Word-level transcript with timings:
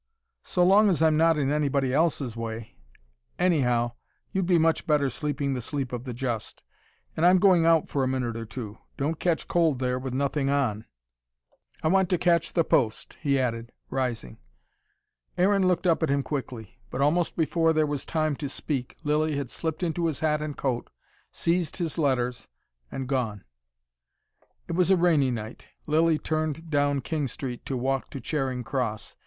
"So 0.41 0.65
long 0.65 0.89
as 0.89 1.03
I'm 1.03 1.15
not 1.15 1.37
in 1.37 1.51
anybody 1.51 1.93
else's 1.93 2.35
way 2.35 2.73
Anyhow, 3.37 3.91
you'd 4.31 4.47
be 4.47 4.57
much 4.57 4.87
better 4.87 5.11
sleeping 5.11 5.53
the 5.53 5.61
sleep 5.61 5.93
of 5.93 6.05
the 6.05 6.13
just. 6.15 6.63
And 7.15 7.23
I'm 7.23 7.37
going 7.37 7.67
out 7.67 7.87
for 7.87 8.03
a 8.03 8.07
minute 8.07 8.35
or 8.35 8.47
two. 8.47 8.79
Don't 8.97 9.19
catch 9.19 9.47
cold 9.47 9.77
there 9.77 9.99
with 9.99 10.15
nothing 10.15 10.49
on 10.49 10.85
"I 11.83 11.87
want 11.89 12.09
to 12.09 12.17
catch 12.17 12.53
the 12.53 12.63
post," 12.63 13.15
he 13.21 13.39
added, 13.39 13.73
rising. 13.91 14.39
Aaron 15.37 15.67
looked 15.67 15.85
up 15.85 16.01
at 16.01 16.09
him 16.09 16.23
quickly. 16.23 16.79
But 16.89 17.01
almost 17.01 17.35
before 17.37 17.71
there 17.71 17.85
was 17.85 18.03
time 18.03 18.35
to 18.37 18.49
speak, 18.49 18.97
Lilly 19.03 19.35
had 19.37 19.51
slipped 19.51 19.83
into 19.83 20.07
his 20.07 20.21
hat 20.21 20.41
and 20.41 20.57
coat, 20.57 20.89
seized 21.31 21.77
his 21.77 21.99
letters, 21.99 22.47
and 22.91 23.07
gone. 23.07 23.43
It 24.67 24.71
was 24.71 24.89
a 24.89 24.97
rainy 24.97 25.29
night. 25.29 25.67
Lilly 25.85 26.17
turned 26.17 26.71
down 26.71 27.01
King 27.01 27.27
Street 27.27 27.63
to 27.67 27.77
walk 27.77 28.09
to 28.09 28.19
Charing 28.19 28.63
Cross. 28.63 29.15